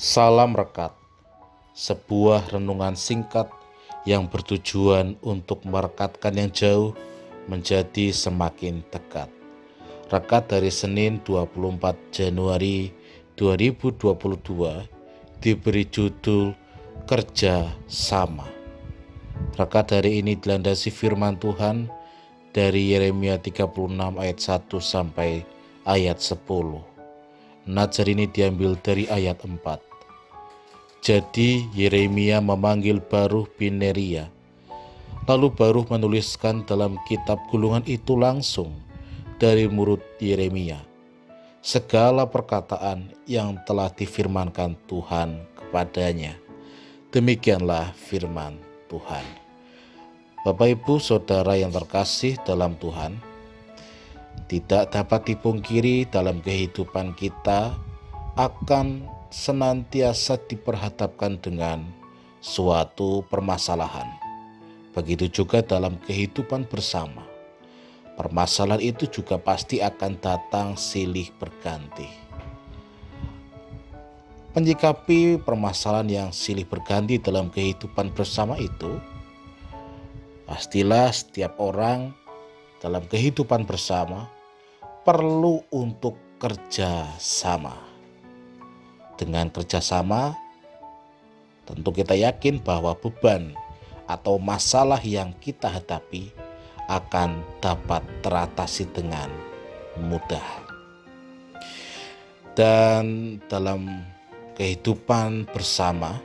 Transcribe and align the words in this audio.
Salam 0.00 0.56
Rekat, 0.56 0.96
sebuah 1.76 2.56
renungan 2.56 2.96
singkat 2.96 3.52
yang 4.08 4.32
bertujuan 4.32 5.20
untuk 5.20 5.60
merekatkan 5.68 6.40
yang 6.40 6.48
jauh 6.48 6.96
menjadi 7.44 8.08
semakin 8.08 8.80
dekat. 8.88 9.28
Rekat 10.08 10.56
dari 10.56 10.72
Senin 10.72 11.20
24 11.20 12.16
Januari 12.16 12.96
2022 13.36 15.44
diberi 15.44 15.84
judul 15.84 16.56
Kerja 17.04 17.68
Sama. 17.84 18.48
Rekat 19.60 20.00
hari 20.00 20.24
ini 20.24 20.32
dilandasi 20.32 20.88
firman 20.88 21.36
Tuhan 21.36 21.92
dari 22.56 22.96
Yeremia 22.96 23.36
36 23.36 23.68
ayat 24.16 24.38
1 24.40 24.64
sampai 24.80 25.44
ayat 25.84 26.24
10. 26.24 26.40
Nazar 27.68 28.08
ini 28.08 28.24
diambil 28.24 28.80
dari 28.80 29.04
ayat 29.04 29.44
4. 29.44 29.89
Jadi 31.00 31.64
Yeremia 31.72 32.44
memanggil 32.44 33.00
Baruh 33.00 33.48
bin 33.56 33.80
Neria. 33.80 34.28
Lalu 35.24 35.48
Baruh 35.56 35.88
menuliskan 35.88 36.68
dalam 36.68 37.00
kitab 37.08 37.40
gulungan 37.48 37.80
itu 37.88 38.20
langsung 38.20 38.76
dari 39.40 39.64
mulut 39.64 40.04
Yeremia 40.20 40.90
segala 41.64 42.24
perkataan 42.28 43.12
yang 43.28 43.60
telah 43.64 43.88
difirmankan 43.92 44.76
Tuhan 44.88 45.40
kepadanya. 45.56 46.36
Demikianlah 47.12 47.96
firman 47.96 48.56
Tuhan. 48.88 49.24
Bapak, 50.40 50.72
ibu, 50.72 50.96
saudara 50.96 51.52
yang 51.52 51.68
terkasih 51.68 52.40
dalam 52.48 52.76
Tuhan, 52.80 53.20
tidak 54.48 54.88
dapat 54.92 55.32
dipungkiri 55.32 56.08
dalam 56.08 56.40
kehidupan 56.40 57.12
kita 57.12 57.76
akan 58.40 59.04
senantiasa 59.30 60.42
diperhadapkan 60.50 61.38
dengan 61.38 61.86
suatu 62.42 63.22
permasalahan. 63.30 64.10
Begitu 64.90 65.30
juga 65.30 65.62
dalam 65.62 65.94
kehidupan 66.02 66.66
bersama. 66.66 67.22
Permasalahan 68.18 68.82
itu 68.82 69.06
juga 69.06 69.38
pasti 69.38 69.78
akan 69.78 70.18
datang 70.18 70.74
silih 70.74 71.30
berganti. 71.38 72.10
Menyikapi 74.50 75.38
permasalahan 75.38 76.10
yang 76.10 76.28
silih 76.34 76.66
berganti 76.66 77.22
dalam 77.22 77.54
kehidupan 77.54 78.10
bersama 78.10 78.58
itu, 78.58 78.98
pastilah 80.42 81.14
setiap 81.14 81.54
orang 81.62 82.10
dalam 82.82 83.06
kehidupan 83.06 83.62
bersama 83.62 84.26
perlu 85.06 85.62
untuk 85.70 86.18
kerja 86.42 87.06
sama 87.22 87.89
dengan 89.20 89.52
kerjasama, 89.52 90.32
tentu 91.68 91.92
kita 91.92 92.16
yakin 92.16 92.56
bahwa 92.64 92.96
beban 92.96 93.52
atau 94.08 94.40
masalah 94.40 94.96
yang 95.04 95.36
kita 95.44 95.68
hadapi 95.68 96.32
akan 96.88 97.44
dapat 97.60 98.00
teratasi 98.24 98.88
dengan 98.96 99.28
mudah. 100.00 100.48
Dan 102.56 103.36
dalam 103.46 104.08
kehidupan 104.56 105.52
bersama, 105.52 106.16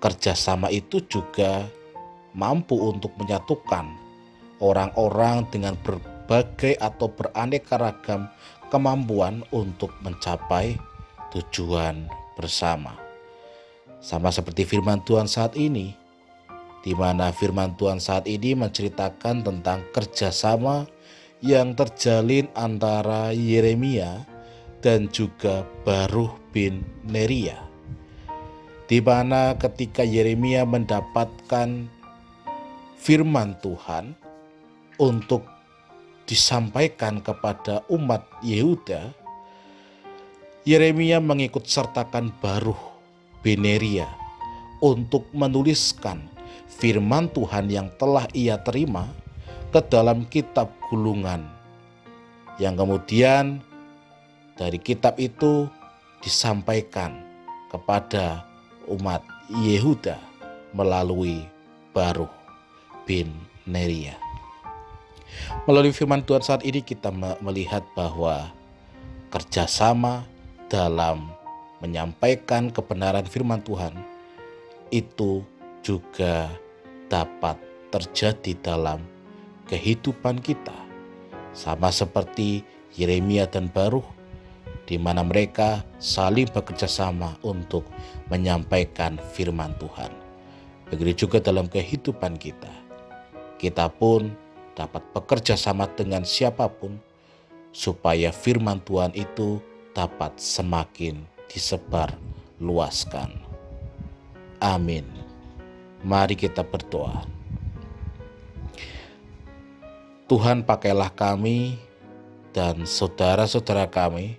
kerjasama 0.00 0.72
itu 0.72 1.04
juga 1.04 1.68
mampu 2.32 2.80
untuk 2.80 3.12
menyatukan 3.20 3.86
orang-orang 4.58 5.46
dengan 5.52 5.76
berbagai 5.84 6.80
atau 6.80 7.12
beraneka 7.12 7.78
ragam 7.78 8.26
kemampuan 8.72 9.46
untuk 9.54 9.94
mencapai 10.02 10.74
tujuan 11.34 12.06
bersama. 12.38 12.94
Sama 13.98 14.30
seperti 14.30 14.62
firman 14.62 15.02
Tuhan 15.02 15.26
saat 15.26 15.58
ini, 15.58 15.92
di 16.84 16.92
mana 16.94 17.32
firman 17.34 17.74
Tuhan 17.74 17.98
saat 17.98 18.28
ini 18.30 18.54
menceritakan 18.54 19.42
tentang 19.42 19.82
kerjasama 19.90 20.86
yang 21.40 21.72
terjalin 21.74 22.46
antara 22.54 23.32
Yeremia 23.32 24.24
dan 24.84 25.08
juga 25.08 25.64
Baruh 25.82 26.32
bin 26.52 26.84
Neria. 27.08 27.56
Di 28.84 29.00
mana 29.00 29.56
ketika 29.56 30.04
Yeremia 30.04 30.68
mendapatkan 30.68 31.88
firman 33.00 33.56
Tuhan 33.64 34.12
untuk 35.00 35.48
disampaikan 36.28 37.24
kepada 37.24 37.80
umat 37.88 38.28
Yehuda, 38.44 39.23
Yeremia 40.64 41.20
mengikut 41.20 41.68
sertakan 41.68 42.32
Baruh 42.40 42.80
Beneria 43.44 44.08
untuk 44.80 45.28
menuliskan 45.36 46.24
firman 46.72 47.28
Tuhan 47.28 47.68
yang 47.68 47.92
telah 48.00 48.24
ia 48.32 48.56
terima 48.64 49.12
ke 49.68 49.84
dalam 49.84 50.24
kitab 50.24 50.72
gulungan 50.88 51.44
yang 52.56 52.80
kemudian 52.80 53.60
dari 54.56 54.80
kitab 54.80 55.20
itu 55.20 55.68
disampaikan 56.24 57.12
kepada 57.68 58.48
umat 58.88 59.20
Yehuda 59.52 60.16
melalui 60.72 61.44
Baruh 61.92 62.32
bin 63.04 63.28
Neria. 63.68 64.16
Melalui 65.68 65.92
firman 65.92 66.24
Tuhan 66.24 66.40
saat 66.40 66.64
ini 66.64 66.80
kita 66.80 67.12
melihat 67.44 67.84
bahwa 67.92 68.48
kerjasama 69.28 70.24
dalam 70.74 71.30
menyampaikan 71.78 72.66
kebenaran 72.74 73.22
firman 73.30 73.62
Tuhan 73.62 73.94
itu 74.90 75.46
juga 75.86 76.50
dapat 77.06 77.54
terjadi 77.94 78.58
dalam 78.58 78.98
kehidupan 79.70 80.42
kita. 80.42 80.74
Sama 81.54 81.94
seperti 81.94 82.66
Yeremia 82.98 83.46
dan 83.46 83.70
Baruh 83.70 84.02
di 84.90 84.98
mana 84.98 85.22
mereka 85.22 85.86
saling 86.02 86.50
bekerja 86.50 86.90
sama 86.90 87.38
untuk 87.46 87.86
menyampaikan 88.26 89.14
firman 89.30 89.78
Tuhan. 89.78 90.10
Begitu 90.90 91.30
juga 91.30 91.38
dalam 91.38 91.70
kehidupan 91.70 92.34
kita. 92.34 92.74
Kita 93.62 93.86
pun 93.94 94.34
dapat 94.74 95.06
bekerja 95.14 95.54
sama 95.54 95.86
dengan 95.94 96.26
siapa 96.26 96.66
pun 96.66 96.98
supaya 97.70 98.34
firman 98.34 98.82
Tuhan 98.82 99.14
itu 99.14 99.62
dapat 99.94 100.36
semakin 100.36 101.22
disebar 101.46 102.12
luaskan. 102.58 103.30
Amin. 104.58 105.06
Mari 106.04 106.36
kita 106.36 106.66
berdoa. 106.66 107.24
Tuhan 110.28 110.66
pakailah 110.66 111.14
kami 111.14 111.78
dan 112.50 112.84
saudara-saudara 112.84 113.88
kami 113.88 114.36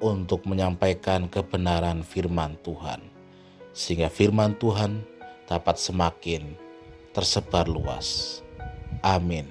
untuk 0.00 0.46
menyampaikan 0.46 1.26
kebenaran 1.28 2.00
firman 2.02 2.56
Tuhan. 2.64 3.02
Sehingga 3.74 4.10
firman 4.10 4.56
Tuhan 4.58 5.04
dapat 5.46 5.78
semakin 5.78 6.54
tersebar 7.14 7.66
luas. 7.66 8.40
Amin. 9.02 9.50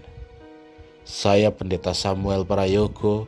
Saya 1.07 1.51
Pendeta 1.51 1.95
Samuel 1.95 2.43
Prayogo 2.43 3.27